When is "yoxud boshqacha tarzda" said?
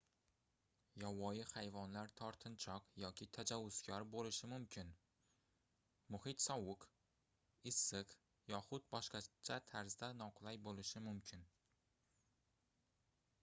8.55-10.13